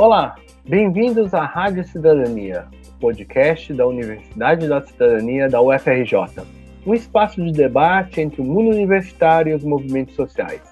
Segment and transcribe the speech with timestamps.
[0.00, 0.34] Olá,
[0.66, 2.66] bem-vindos à Rádio Cidadania,
[2.98, 6.42] podcast da Universidade da Cidadania da UFRJ,
[6.86, 10.62] um espaço de debate entre o mundo universitário e os movimentos sociais.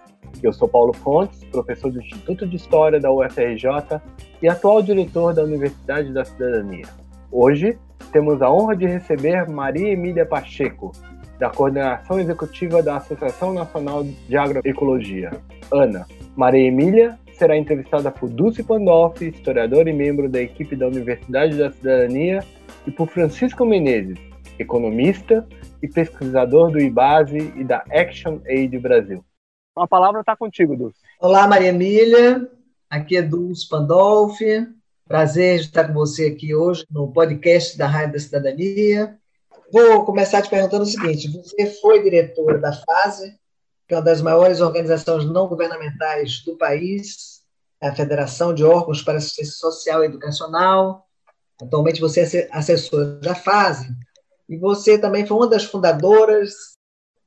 [0.43, 4.01] Eu sou Paulo Fontes, professor do Instituto de História da UFRJ
[4.41, 6.87] e atual diretor da Universidade da Cidadania.
[7.31, 7.79] Hoje,
[8.11, 10.91] temos a honra de receber Maria Emília Pacheco,
[11.39, 15.33] da coordenação executiva da Associação Nacional de Agroecologia,
[15.71, 16.07] ANA.
[16.35, 21.71] Maria Emília será entrevistada por Dulce Pandolfi, historiador e membro da equipe da Universidade da
[21.71, 22.45] Cidadania,
[22.87, 24.19] e por Francisco Menezes,
[24.59, 25.47] economista
[25.81, 29.25] e pesquisador do IBASE e da Action Aid Brasil.
[29.77, 30.99] A palavra está contigo, Dulce.
[31.21, 32.51] Olá, Maria Emília.
[32.91, 34.67] Aqui é Dulce Pandolfi.
[35.07, 39.17] Prazer estar com você aqui hoje no podcast da Rádio da Cidadania.
[39.73, 43.38] Vou começar te perguntando o seguinte: você foi diretora da FASE,
[43.89, 47.43] que é uma das maiores organizações não governamentais do país,
[47.81, 51.07] é a Federação de Órgãos para Assistência Social e Educacional.
[51.61, 53.89] Atualmente você é assessora da FASE,
[54.49, 56.55] e você também foi uma das fundadoras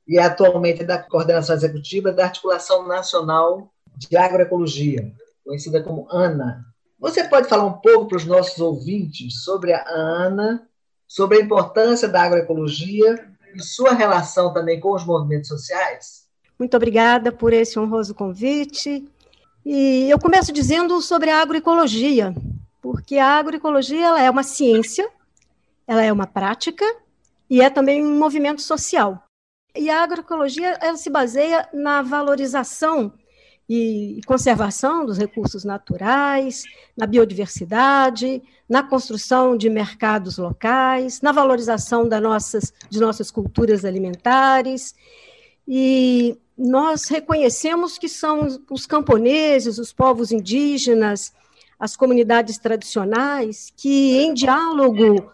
[0.07, 5.11] e é atualmente da coordenação executiva da Articulação Nacional de Agroecologia,
[5.43, 6.65] conhecida como ANA.
[6.99, 10.67] Você pode falar um pouco para os nossos ouvintes sobre a ANA
[11.11, 16.30] sobre a importância da agroecologia e sua relação também com os movimentos sociais?
[16.61, 19.03] Muito obrigada por esse honroso convite.
[19.65, 22.35] E eu começo dizendo sobre a agroecologia,
[22.79, 25.09] porque a agroecologia ela é uma ciência,
[25.87, 26.85] ela é uma prática
[27.49, 29.23] e é também um movimento social.
[29.75, 33.11] E a agroecologia ela se baseia na valorização
[33.67, 36.61] e conservação dos recursos naturais,
[36.95, 44.93] na biodiversidade, na construção de mercados locais, na valorização das nossas, de nossas culturas alimentares.
[45.67, 51.33] E nós reconhecemos que são os camponeses, os povos indígenas,
[51.79, 55.31] as comunidades tradicionais, que, em diálogo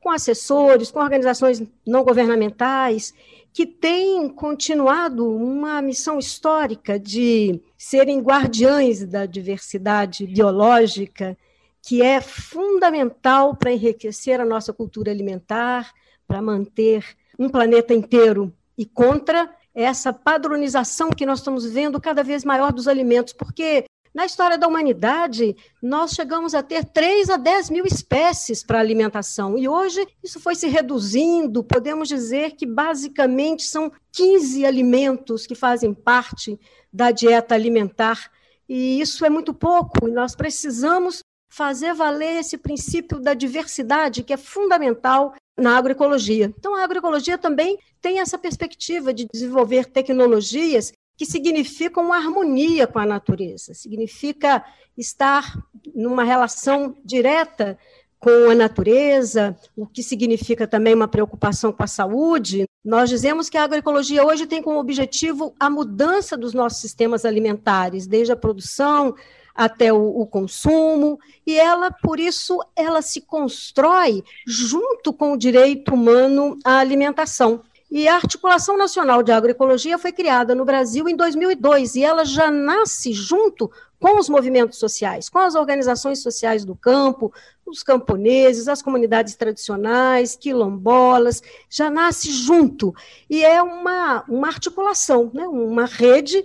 [0.00, 3.14] com assessores, com organizações não governamentais,
[3.52, 11.36] que têm continuado uma missão histórica de serem guardiães da diversidade biológica,
[11.80, 15.92] que é fundamental para enriquecer a nossa cultura alimentar,
[16.28, 17.04] para manter
[17.38, 22.88] um planeta inteiro e contra essa padronização que nós estamos vendo cada vez maior dos
[22.88, 28.64] alimentos, porque na história da humanidade, nós chegamos a ter 3 a 10 mil espécies
[28.64, 29.58] para alimentação.
[29.58, 31.62] E hoje isso foi se reduzindo.
[31.62, 36.58] Podemos dizer que basicamente são 15 alimentos que fazem parte
[36.90, 38.30] da dieta alimentar.
[38.66, 40.08] E isso é muito pouco.
[40.08, 46.52] E nós precisamos fazer valer esse princípio da diversidade, que é fundamental na agroecologia.
[46.58, 53.06] Então, a agroecologia também tem essa perspectiva de desenvolver tecnologias que significam harmonia com a
[53.06, 54.62] natureza, significa
[54.96, 55.56] estar
[55.94, 57.78] numa relação direta
[58.18, 62.64] com a natureza, o que significa também uma preocupação com a saúde.
[62.84, 68.06] Nós dizemos que a agroecologia hoje tem como objetivo a mudança dos nossos sistemas alimentares,
[68.06, 69.14] desde a produção
[69.56, 75.94] até o, o, consumo, e ela, por isso, ela se constrói junto com o direito
[75.94, 77.62] humano à alimentação.
[77.90, 82.50] E a Articulação Nacional de Agroecologia foi criada no Brasil em 2002 e ela já
[82.50, 87.32] nasce junto com os movimentos sociais, com as organizações sociais do campo,
[87.64, 92.94] os camponeses, as comunidades tradicionais, quilombolas, já nasce junto.
[93.30, 96.44] E é uma, uma articulação, né, uma rede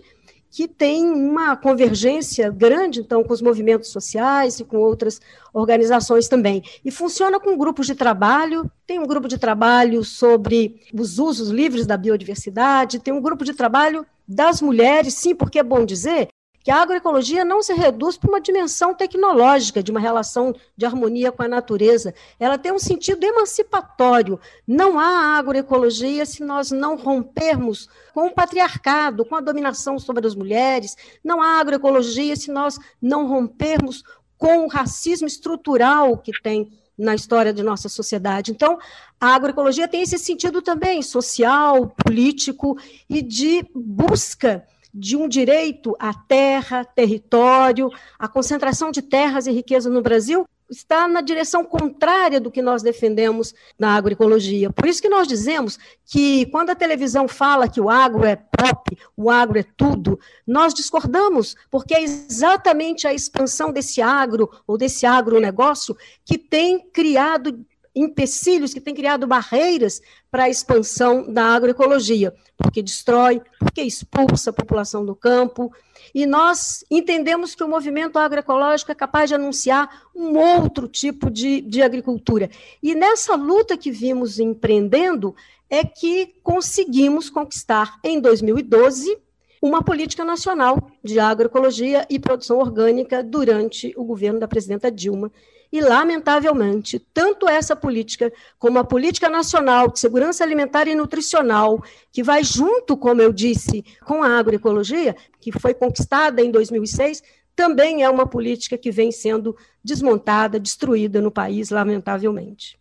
[0.51, 5.21] que tem uma convergência grande, então, com os movimentos sociais e com outras
[5.53, 6.61] organizações também.
[6.83, 11.87] E funciona com grupos de trabalho, tem um grupo de trabalho sobre os usos livres
[11.87, 16.27] da biodiversidade, tem um grupo de trabalho das mulheres, sim, porque é bom dizer
[16.63, 21.31] que a agroecologia não se reduz para uma dimensão tecnológica, de uma relação de harmonia
[21.31, 22.13] com a natureza.
[22.39, 24.39] Ela tem um sentido emancipatório.
[24.67, 30.35] Não há agroecologia se nós não rompermos com o patriarcado, com a dominação sobre as
[30.35, 30.95] mulheres.
[31.23, 34.03] Não há agroecologia se nós não rompermos
[34.37, 38.51] com o racismo estrutural que tem na história de nossa sociedade.
[38.51, 38.77] Então,
[39.19, 42.77] a agroecologia tem esse sentido também social, político
[43.09, 47.89] e de busca de um direito à terra, território,
[48.19, 52.81] a concentração de terras e riqueza no Brasil está na direção contrária do que nós
[52.81, 54.71] defendemos na agroecologia.
[54.71, 58.97] Por isso que nós dizemos que quando a televisão fala que o agro é pop,
[59.15, 60.17] o agro é tudo,
[60.47, 67.65] nós discordamos, porque é exatamente a expansão desse agro ou desse agronegócio que tem criado
[67.95, 74.53] empecilhos, que têm criado barreiras para a expansão da agroecologia, porque destrói, porque expulsa a
[74.53, 75.71] população do campo.
[76.13, 81.61] E nós entendemos que o movimento agroecológico é capaz de anunciar um outro tipo de,
[81.61, 82.49] de agricultura.
[82.81, 85.35] E nessa luta que vimos empreendendo,
[85.69, 89.17] é que conseguimos conquistar, em 2012,
[89.61, 95.31] uma política nacional de agroecologia e produção orgânica durante o governo da presidenta Dilma.
[95.71, 101.81] E, lamentavelmente, tanto essa política como a política nacional de segurança alimentar e nutricional,
[102.11, 107.23] que vai junto, como eu disse, com a agroecologia, que foi conquistada em 2006,
[107.55, 112.77] também é uma política que vem sendo desmontada, destruída no país, lamentavelmente.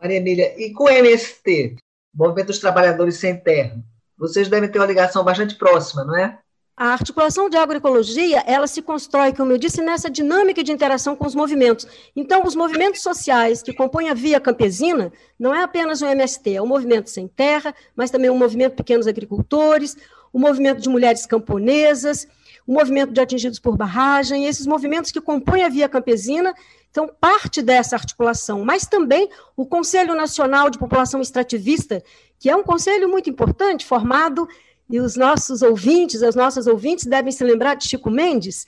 [0.00, 1.76] Maria Emília, e com o MST,
[2.14, 3.82] Movimento dos Trabalhadores Sem Terra,
[4.16, 6.38] vocês devem ter uma ligação bastante próxima, não é?
[6.76, 11.24] A articulação de agroecologia, ela se constrói, como eu disse, nessa dinâmica de interação com
[11.24, 11.86] os movimentos.
[12.16, 16.60] Então, os movimentos sociais que compõem a Via Campesina não é apenas o MST, é
[16.60, 19.96] o Movimento Sem Terra, mas também o Movimento Pequenos Agricultores,
[20.32, 22.26] o Movimento de Mulheres Camponesas,
[22.66, 26.52] o Movimento de Atingidos por Barragem, esses movimentos que compõem a Via Campesina
[26.92, 32.02] são parte dessa articulação, mas também o Conselho Nacional de População Extrativista,
[32.36, 34.48] que é um conselho muito importante, formado
[34.88, 38.66] e os nossos ouvintes, as nossas ouvintes devem se lembrar de Chico Mendes,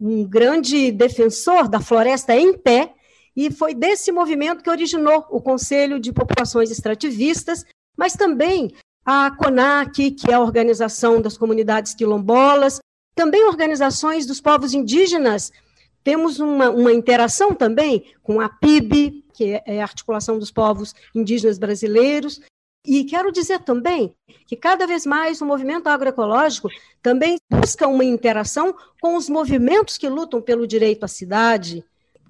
[0.00, 2.92] um grande defensor da floresta em pé,
[3.34, 7.64] e foi desse movimento que originou o Conselho de Populações Extrativistas,
[7.96, 8.72] mas também
[9.04, 12.78] a CONAC, que é a Organização das Comunidades Quilombolas,
[13.14, 15.52] também organizações dos povos indígenas.
[16.04, 21.58] Temos uma, uma interação também com a PIB, que é a Articulação dos Povos Indígenas
[21.58, 22.40] Brasileiros,
[22.84, 24.14] e quero dizer também
[24.46, 26.68] que cada vez mais o movimento agroecológico
[27.00, 31.84] também busca uma interação com os movimentos que lutam pelo direito à cidade,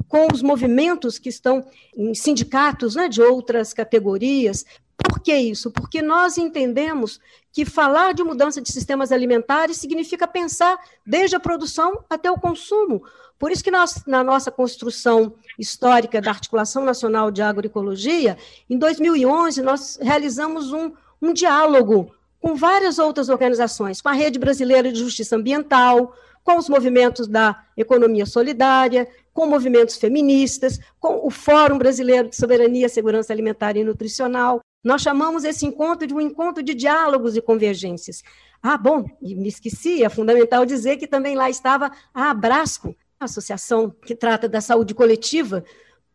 [0.09, 1.65] com os movimentos que estão
[1.97, 4.65] em sindicatos né, de outras categorias.
[4.97, 5.71] Por que isso?
[5.71, 7.21] Porque nós entendemos
[7.53, 13.03] que falar de mudança de sistemas alimentares significa pensar desde a produção até o consumo.
[13.39, 18.39] Por isso que nós, na nossa construção histórica da Articulação Nacional de Agroecologia,
[18.71, 24.91] em 2011 nós realizamos um, um diálogo com várias outras organizações, com a Rede Brasileira
[24.91, 31.79] de Justiça Ambiental, com os movimentos da economia solidária, com movimentos feministas, com o Fórum
[31.79, 34.61] Brasileiro de Soberania, Segurança Alimentar e Nutricional.
[34.83, 38.23] Nós chamamos esse encontro de um encontro de diálogos e convergências.
[38.63, 44.15] Ah, bom, me esqueci, é fundamental dizer que também lá estava a Abrasco, associação que
[44.15, 45.65] trata da saúde coletiva.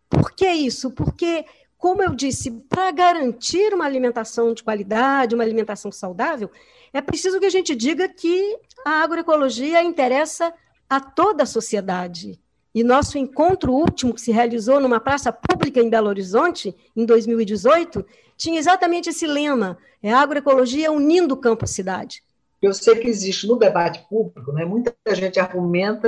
[0.10, 0.92] Por que isso?
[0.92, 1.46] Porque,
[1.78, 6.50] como eu disse, para garantir uma alimentação de qualidade, uma alimentação saudável,
[6.92, 10.54] é preciso que a gente diga que a agroecologia interessa
[10.90, 12.40] a toda a sociedade.
[12.77, 18.06] E nosso encontro último, que se realizou numa praça pública em Belo Horizonte, em 2018,
[18.38, 22.21] tinha exatamente esse lema: é agroecologia unindo o campo à cidade.
[22.62, 26.07] Eu sei que existe no debate público, né, muita gente argumenta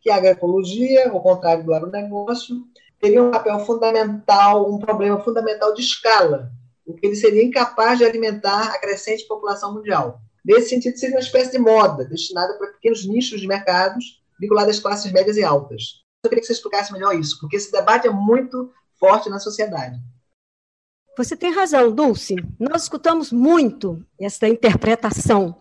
[0.00, 2.62] que a agroecologia, ao contrário do agronegócio,
[3.00, 6.52] teria um papel fundamental, um problema fundamental de escala,
[6.86, 10.20] porque ele seria incapaz de alimentar a crescente população mundial.
[10.44, 14.82] Nesse sentido, seria uma espécie de moda, destinada para pequenos nichos de mercados vinculados às
[14.82, 16.02] classes médias e altas.
[16.22, 19.98] Eu queria que você explicasse melhor isso, porque esse debate é muito forte na sociedade.
[21.16, 22.36] Você tem razão, Dulce.
[22.58, 25.56] Nós escutamos muito essa interpretação.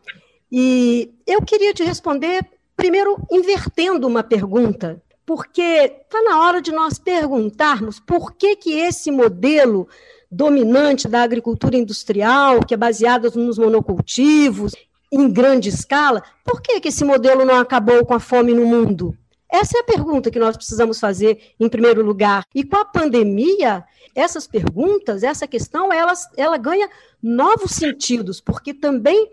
[0.51, 2.45] E eu queria te responder
[2.75, 9.09] primeiro invertendo uma pergunta, porque está na hora de nós perguntarmos por que, que esse
[9.09, 9.87] modelo
[10.31, 14.73] dominante da agricultura industrial, que é baseada nos monocultivos,
[15.11, 19.17] em grande escala, por que, que esse modelo não acabou com a fome no mundo?
[19.49, 22.43] Essa é a pergunta que nós precisamos fazer em primeiro lugar.
[22.53, 26.89] E com a pandemia, essas perguntas, essa questão, ela, ela ganha
[27.23, 29.31] novos sentidos, porque também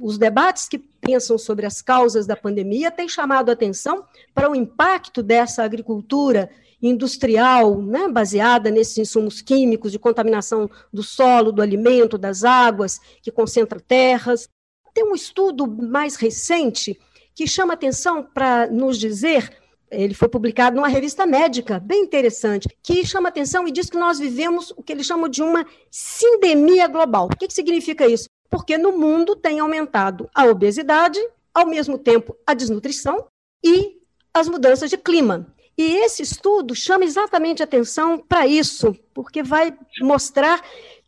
[0.00, 4.04] os debates que pensam sobre as causas da pandemia têm chamado a atenção
[4.34, 6.50] para o impacto dessa agricultura
[6.82, 13.30] industrial, né, baseada nesses insumos químicos de contaminação do solo, do alimento, das águas, que
[13.30, 14.48] concentra terras.
[14.94, 16.98] Tem um estudo mais recente
[17.34, 23.06] que chama atenção para nos dizer ele foi publicado numa revista médica, bem interessante, que
[23.06, 27.26] chama atenção e diz que nós vivemos o que eles chamam de uma sindemia global.
[27.26, 28.28] O que, que significa isso?
[28.54, 31.18] porque no mundo tem aumentado a obesidade,
[31.52, 33.26] ao mesmo tempo a desnutrição
[33.64, 33.96] e
[34.32, 35.52] as mudanças de clima.
[35.76, 40.62] E esse estudo chama exatamente atenção para isso, porque vai mostrar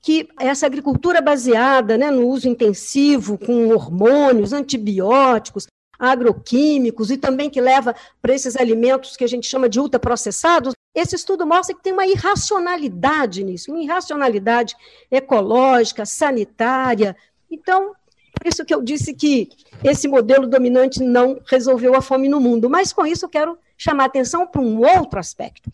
[0.06, 5.66] que essa agricultura baseada né, no uso intensivo, com hormônios, antibióticos,
[5.98, 11.16] agroquímicos, e também que leva para esses alimentos que a gente chama de ultraprocessados, esse
[11.16, 14.76] estudo mostra que tem uma irracionalidade nisso, uma irracionalidade
[15.10, 17.16] ecológica, sanitária.
[17.50, 17.92] Então,
[18.32, 19.48] por isso que eu disse que
[19.82, 22.70] esse modelo dominante não resolveu a fome no mundo.
[22.70, 25.68] Mas com isso eu quero chamar atenção para um outro aspecto.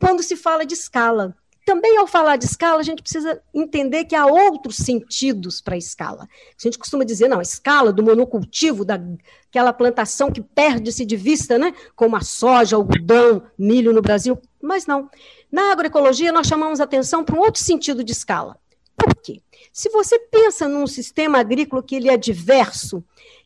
[0.00, 4.14] Quando se fala de escala, também, ao falar de escala, a gente precisa entender que
[4.14, 6.24] há outros sentidos para a escala.
[6.24, 11.58] A gente costuma dizer, não, a escala do monocultivo, daquela plantação que perde-se de vista,
[11.58, 11.74] né?
[11.96, 14.38] como a soja, algodão, milho no Brasil.
[14.60, 15.08] Mas não.
[15.50, 18.58] Na agroecologia, nós chamamos atenção para um outro sentido de escala.
[18.96, 19.40] Por quê?
[19.72, 23.02] Se você pensa num sistema agrícola que ele é diverso,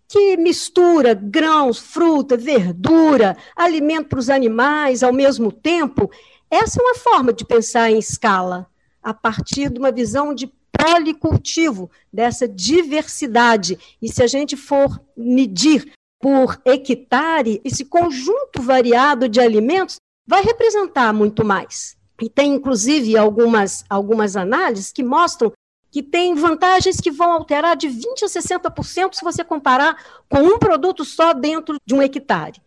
[0.08, 6.10] que mistura grãos, fruta, verdura, alimento para os animais ao mesmo tempo,
[6.50, 8.67] essa é uma forma de pensar em escala,
[9.02, 13.78] a partir de uma visão de policultivo, dessa diversidade.
[14.00, 21.12] E se a gente for medir por hectare, esse conjunto variado de alimentos vai representar
[21.12, 21.97] muito mais.
[22.21, 25.52] E tem, inclusive, algumas, algumas análises que mostram
[25.90, 29.97] que tem vantagens que vão alterar de 20% a 60% se você comparar
[30.28, 32.61] com um produto só dentro de um hectare.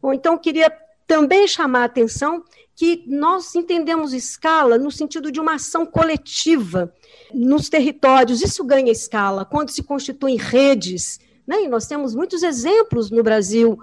[0.00, 0.72] Bom, então, queria
[1.08, 2.44] também chamar a atenção
[2.76, 6.94] que nós entendemos escala no sentido de uma ação coletiva
[7.34, 8.42] nos territórios.
[8.42, 11.64] Isso ganha escala quando se constituem redes, né?
[11.64, 13.78] e nós temos muitos exemplos no Brasil.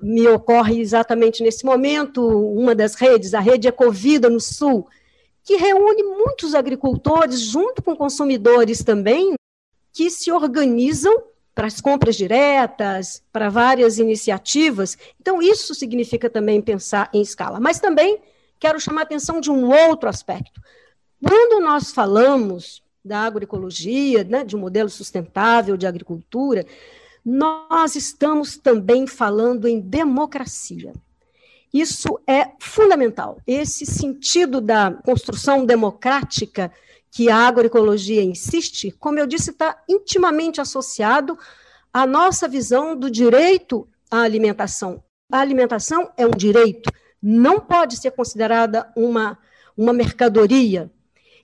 [0.00, 4.88] Me ocorre exatamente nesse momento uma das redes, a rede Ecovida no Sul,
[5.44, 9.34] que reúne muitos agricultores, junto com consumidores também,
[9.92, 11.24] que se organizam
[11.60, 14.96] para as compras diretas, para várias iniciativas.
[15.20, 17.60] Então, isso significa também pensar em escala.
[17.60, 18.18] Mas também
[18.58, 20.58] quero chamar a atenção de um outro aspecto.
[21.22, 26.64] Quando nós falamos da agroecologia, né, de um modelo sustentável de agricultura,
[27.22, 30.94] nós estamos também falando em democracia.
[31.74, 33.36] Isso é fundamental.
[33.46, 36.72] Esse sentido da construção democrática
[37.10, 41.36] que a agroecologia insiste, como eu disse, está intimamente associado
[41.92, 45.02] à nossa visão do direito à alimentação.
[45.30, 46.90] A alimentação é um direito,
[47.22, 49.38] não pode ser considerada uma,
[49.76, 50.90] uma mercadoria.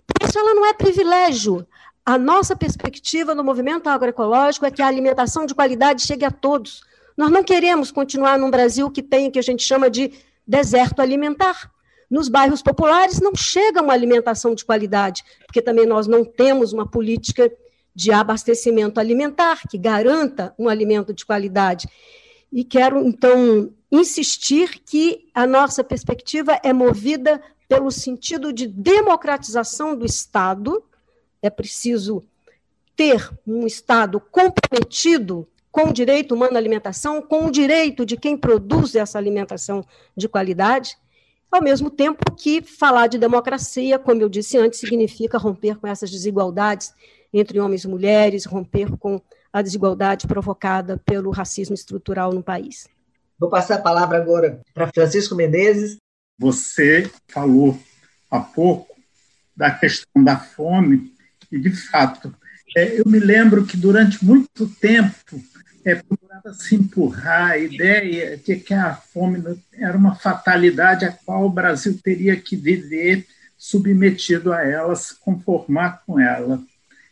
[0.06, 1.66] Por isso, ela não é privilégio.
[2.04, 6.82] A nossa perspectiva no movimento agroecológico é que a alimentação de qualidade chegue a todos.
[7.16, 10.12] Nós não queremos continuar num Brasil que tem o que a gente chama de
[10.46, 11.72] deserto alimentar.
[12.10, 16.88] Nos bairros populares não chega uma alimentação de qualidade, porque também nós não temos uma
[16.88, 17.50] política
[17.94, 21.88] de abastecimento alimentar que garanta um alimento de qualidade.
[22.52, 30.04] E quero, então, insistir que a nossa perspectiva é movida pelo sentido de democratização do
[30.04, 30.84] Estado.
[31.42, 32.22] É preciso
[32.94, 38.36] ter um Estado comprometido com o direito humano à alimentação, com o direito de quem
[38.36, 39.84] produz essa alimentação
[40.16, 40.96] de qualidade,
[41.50, 46.10] ao mesmo tempo que falar de democracia, como eu disse antes, significa romper com essas
[46.10, 46.92] desigualdades
[47.32, 49.20] entre homens e mulheres, romper com
[49.52, 52.88] a desigualdade provocada pelo racismo estrutural no país.
[53.38, 55.98] Vou passar a palavra agora para Francisco Menezes.
[56.38, 57.78] Você falou
[58.30, 58.94] há pouco
[59.56, 61.12] da questão da fome,
[61.50, 62.34] e, de fato,
[62.76, 65.40] é, eu me lembro que durante muito tempo
[65.86, 69.40] é, procurava se empurrar a ideia de que a fome
[69.72, 73.24] era uma fatalidade a qual o Brasil teria que viver
[73.56, 76.60] submetido a ela, se conformar com ela.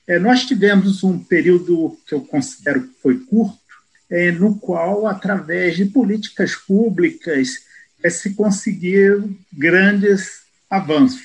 [0.08, 3.56] É, nós tivemos um período que eu considero que foi curto,
[4.10, 7.60] é, no qual, através de políticas públicas,
[8.02, 11.22] é, se conseguiram grandes avanços,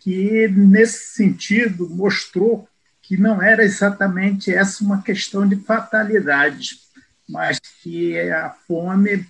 [0.00, 2.68] que, nesse sentido, mostrou
[3.06, 6.80] que não era exatamente essa uma questão de fatalidade,
[7.28, 9.24] mas que a fome,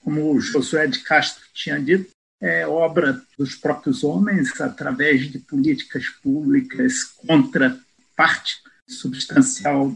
[0.00, 6.06] como o Josué de Castro tinha dito, é obra dos próprios homens através de políticas
[6.22, 7.78] públicas contra
[8.14, 9.94] parte substancial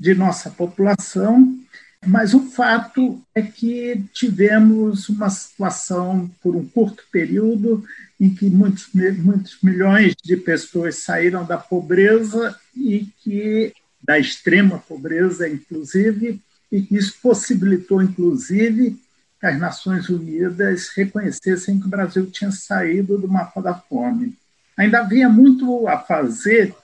[0.00, 1.58] de nossa população,
[2.06, 7.84] mas o fato é que tivemos uma situação, por um curto período,
[8.20, 15.48] em que muitos, muitos milhões de pessoas saíram da pobreza e que da extrema pobreza,
[15.48, 18.98] inclusive, e que isso possibilitou, inclusive,
[19.40, 24.36] que as Nações Unidas reconhecessem que o Brasil tinha saído do mapa da fome.
[24.76, 26.74] Ainda havia muito a fazer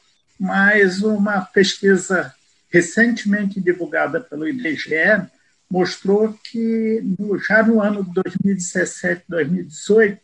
[0.40, 2.34] mas uma pesquisa
[2.70, 5.26] recentemente divulgada pelo IBGE
[5.70, 7.02] mostrou que
[7.46, 10.18] já no ano de 2017, 2018,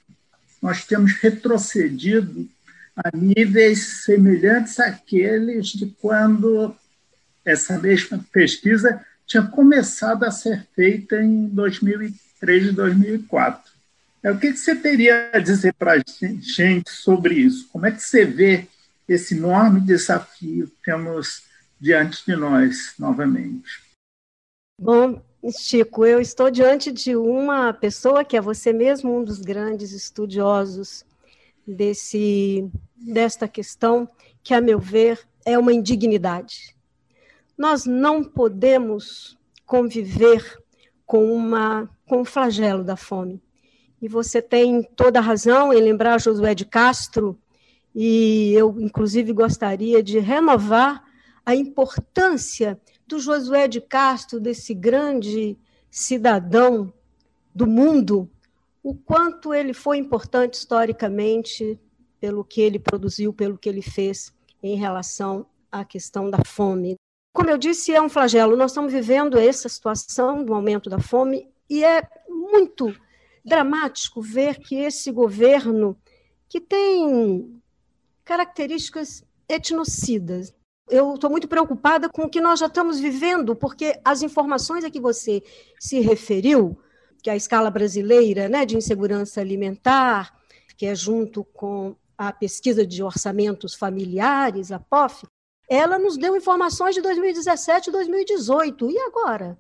[0.61, 2.49] nós temos retrocedido
[2.97, 6.75] a níveis semelhantes àqueles de quando
[7.45, 13.73] essa mesma pesquisa tinha começado a ser feita em 2003 e 2004.
[14.23, 16.03] É, o que, que você teria a dizer para a
[16.41, 17.69] gente sobre isso?
[17.71, 18.67] Como é que você vê
[19.09, 21.45] esse enorme desafio que temos
[21.81, 23.83] diante de nós novamente?
[24.81, 29.93] Bom, Chico, eu estou diante de uma pessoa que é você mesmo um dos grandes
[29.93, 31.05] estudiosos
[31.67, 34.09] desse desta questão,
[34.43, 36.75] que a meu ver é uma indignidade.
[37.57, 40.59] Nós não podemos conviver
[41.05, 43.43] com uma com o flagelo da fome.
[44.01, 47.39] E você tem toda a razão em lembrar Josué de Castro,
[47.95, 51.03] e eu inclusive gostaria de renovar
[51.47, 55.57] a importância do Josué de Castro, desse grande
[55.89, 56.93] cidadão
[57.55, 58.29] do mundo,
[58.83, 61.79] o quanto ele foi importante historicamente
[62.21, 66.97] pelo que ele produziu, pelo que ele fez em relação à questão da fome.
[67.33, 68.57] Como eu disse, é um flagelo.
[68.57, 72.93] Nós estamos vivendo essa situação do aumento da fome e é muito
[73.45, 75.97] dramático ver que esse governo,
[76.49, 77.61] que tem
[78.25, 80.53] características etnocidas,
[80.89, 84.91] eu estou muito preocupada com o que nós já estamos vivendo, porque as informações a
[84.91, 85.43] que você
[85.79, 86.79] se referiu,
[87.23, 90.39] que é a escala brasileira né, de insegurança alimentar,
[90.77, 95.27] que é junto com a pesquisa de orçamentos familiares, a POF,
[95.69, 98.91] ela nos deu informações de 2017 e 2018.
[98.91, 99.59] E agora?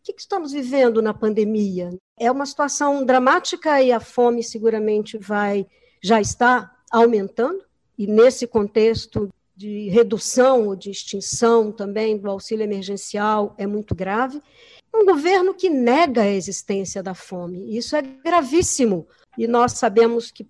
[0.00, 1.90] O que, estamos vivendo na pandemia?
[2.18, 5.66] É uma situação dramática e a fome seguramente vai
[6.02, 7.64] já está aumentando.
[7.98, 14.40] E nesse contexto de redução ou de extinção também do auxílio emergencial é muito grave.
[14.94, 17.76] Um governo que nega a existência da fome.
[17.76, 19.08] Isso é gravíssimo.
[19.36, 20.48] E nós sabemos que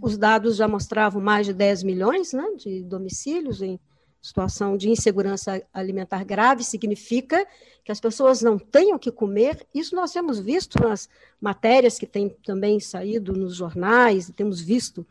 [0.00, 3.80] os dados já mostravam mais de 10 milhões né, de domicílios em
[4.22, 7.44] situação de insegurança alimentar grave, significa
[7.84, 9.66] que as pessoas não têm o que comer.
[9.74, 11.08] Isso nós temos visto nas
[11.40, 15.04] matérias que têm também saído nos jornais, temos visto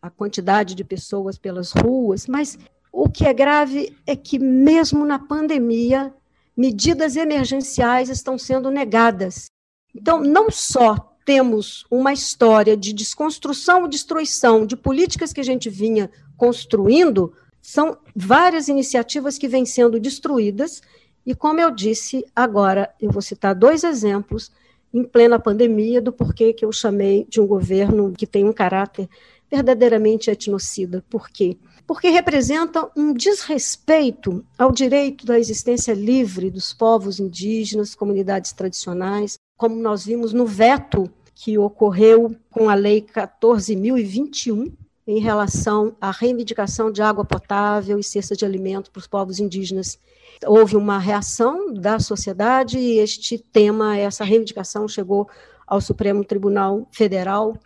[0.00, 2.58] a quantidade de pessoas pelas ruas, mas
[2.92, 6.12] o que é grave é que, mesmo na pandemia,
[6.56, 9.46] medidas emergenciais estão sendo negadas.
[9.94, 15.68] Então, não só temos uma história de desconstrução e destruição de políticas que a gente
[15.68, 20.80] vinha construindo, são várias iniciativas que vêm sendo destruídas,
[21.24, 24.50] e como eu disse, agora eu vou citar dois exemplos
[24.92, 29.08] em plena pandemia do porquê que eu chamei de um governo que tem um caráter
[29.50, 31.04] verdadeiramente etnocida.
[31.10, 31.58] Por quê?
[31.86, 39.74] Porque representa um desrespeito ao direito da existência livre dos povos indígenas, comunidades tradicionais, como
[39.74, 44.72] nós vimos no veto que ocorreu com a Lei 14.021,
[45.06, 49.98] em relação à reivindicação de água potável e cesta de alimento para os povos indígenas.
[50.46, 55.28] Houve uma reação da sociedade e este tema, essa reivindicação, chegou
[55.66, 57.56] ao Supremo Tribunal Federal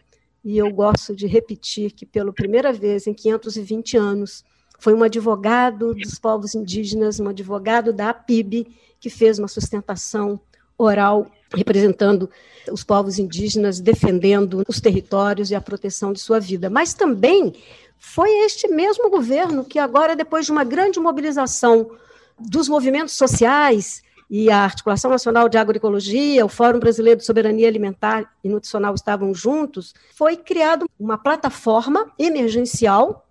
[0.45, 4.45] e eu gosto de repetir que, pela primeira vez em 520 anos,
[4.79, 8.67] foi um advogado dos povos indígenas, um advogado da APIB,
[9.01, 10.39] que fez uma sustentação
[10.77, 12.29] oral representando
[12.71, 16.69] os povos indígenas, defendendo os territórios e a proteção de sua vida.
[16.69, 17.55] Mas também
[17.97, 21.91] foi este mesmo governo que agora, depois de uma grande mobilização
[22.39, 28.33] dos movimentos sociais, e a Articulação Nacional de Agroecologia, o Fórum Brasileiro de Soberania Alimentar
[28.43, 33.27] e Nutricional estavam juntos, foi criada uma plataforma emergencial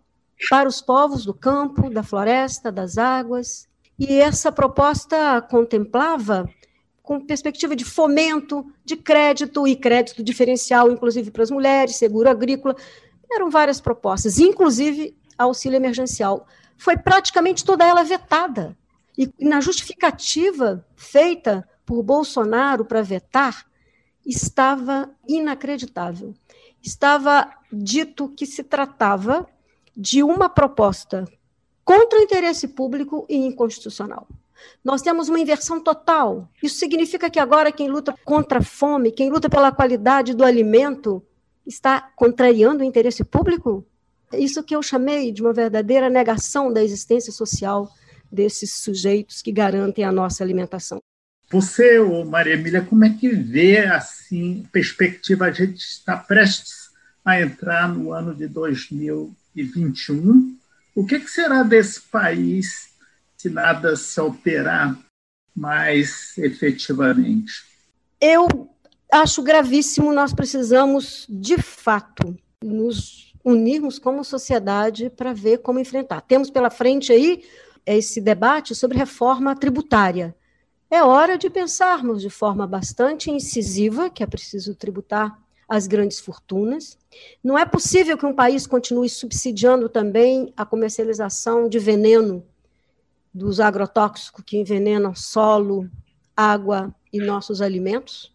[0.49, 3.67] para os povos do campo, da floresta, das águas.
[3.97, 6.49] E essa proposta contemplava,
[7.01, 12.75] com perspectiva de fomento, de crédito e crédito diferencial, inclusive para as mulheres, seguro agrícola,
[13.31, 16.47] eram várias propostas, inclusive auxílio emergencial.
[16.77, 18.77] Foi praticamente toda ela vetada
[19.17, 23.65] e na justificativa feita por Bolsonaro para vetar,
[24.25, 26.33] estava inacreditável.
[26.81, 29.47] Estava dito que se tratava
[29.95, 31.25] de uma proposta
[31.85, 34.27] contra o interesse público e inconstitucional.
[34.83, 36.49] Nós temos uma inversão total.
[36.61, 41.21] Isso significa que agora quem luta contra a fome, quem luta pela qualidade do alimento,
[41.65, 43.85] está contrariando o interesse público?
[44.31, 47.89] Isso que eu chamei de uma verdadeira negação da existência social
[48.33, 51.01] desses sujeitos que garantem a nossa alimentação.
[51.49, 55.45] Você, Maria Emília, como é que vê assim perspectiva?
[55.45, 56.89] A gente está prestes
[57.23, 60.57] a entrar no ano de 2021.
[60.95, 62.89] O que, que será desse país
[63.37, 64.97] se nada se alterar
[65.55, 67.63] mais efetivamente?
[68.19, 68.69] Eu
[69.11, 70.11] acho gravíssimo.
[70.11, 76.21] Nós precisamos, de fato, nos unirmos como sociedade para ver como enfrentar.
[76.21, 77.43] Temos pela frente aí
[77.85, 80.35] esse debate sobre reforma tributária.
[80.89, 86.97] É hora de pensarmos de forma bastante incisiva que é preciso tributar as grandes fortunas.
[87.43, 92.45] Não é possível que um país continue subsidiando também a comercialização de veneno
[93.33, 95.89] dos agrotóxicos que envenenam solo,
[96.37, 98.31] água e nossos alimentos.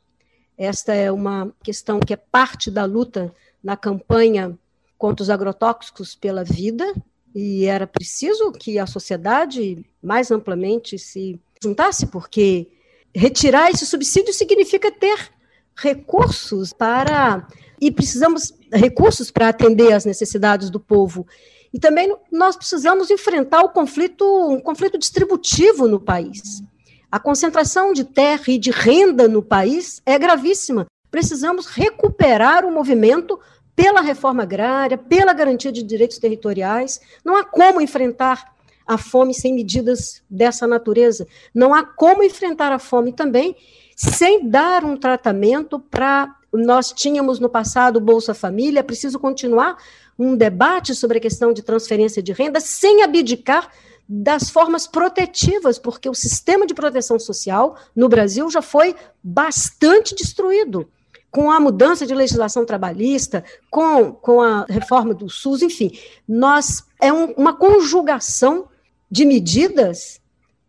[0.56, 3.32] Esta é uma questão que é parte da luta
[3.62, 4.58] na campanha
[4.96, 6.92] contra os agrotóxicos pela vida,
[7.40, 12.66] e era preciso que a sociedade mais amplamente se juntasse, porque
[13.14, 15.31] retirar esse subsídio significa ter
[15.77, 17.46] recursos para
[17.81, 21.24] e precisamos recursos para atender às necessidades do povo.
[21.72, 26.61] E também nós precisamos enfrentar o conflito, um conflito distributivo no país.
[27.09, 30.87] A concentração de terra e de renda no país é gravíssima.
[31.09, 33.38] Precisamos recuperar o movimento
[33.78, 37.00] pela reforma agrária, pela garantia de direitos territoriais.
[37.24, 38.52] Não há como enfrentar
[38.84, 41.28] a fome sem medidas dessa natureza.
[41.54, 43.54] Não há como enfrentar a fome também
[43.94, 46.34] sem dar um tratamento para.
[46.52, 49.76] Nós tínhamos no passado Bolsa Família, preciso continuar
[50.18, 53.70] um debate sobre a questão de transferência de renda sem abdicar
[54.08, 60.88] das formas protetivas, porque o sistema de proteção social no Brasil já foi bastante destruído.
[61.30, 65.92] Com a mudança de legislação trabalhista, com, com a reforma do SUS, enfim,
[66.26, 68.68] nós é um, uma conjugação
[69.10, 70.20] de medidas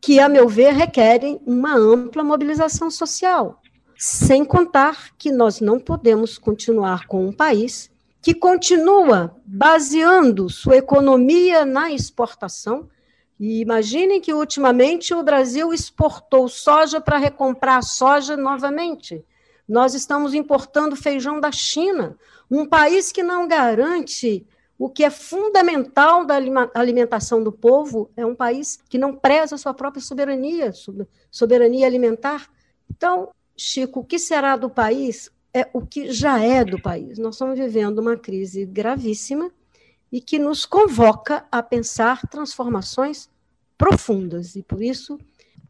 [0.01, 3.61] que, a meu ver, requerem uma ampla mobilização social.
[3.97, 7.89] Sem contar que nós não podemos continuar com um país
[8.21, 12.89] que continua baseando sua economia na exportação.
[13.39, 19.23] E imaginem que, ultimamente, o Brasil exportou soja para recomprar soja novamente.
[19.69, 22.17] Nós estamos importando feijão da China,
[22.49, 24.47] um país que não garante
[24.79, 26.36] o que é fundamental da
[26.73, 30.71] alimentação do povo é um país que não preza a sua própria soberania,
[31.29, 32.49] soberania alimentar.
[32.89, 37.19] Então, Chico, o que será do país é o que já é do país.
[37.19, 39.51] Nós estamos vivendo uma crise gravíssima
[40.10, 43.29] e que nos convoca a pensar transformações
[43.77, 45.19] profundas e por isso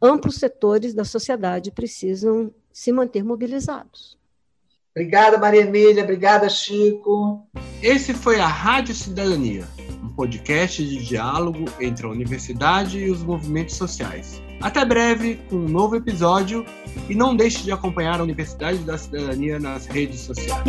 [0.00, 4.18] amplos setores da sociedade precisam se manter mobilizados.
[4.94, 6.02] Obrigada, Maria Emília.
[6.02, 7.46] Obrigada, Chico.
[7.82, 9.66] Esse foi a Rádio Cidadania,
[10.02, 14.42] um podcast de diálogo entre a universidade e os movimentos sociais.
[14.60, 16.66] Até breve com um novo episódio
[17.08, 20.60] e não deixe de acompanhar a Universidade da Cidadania nas redes sociais.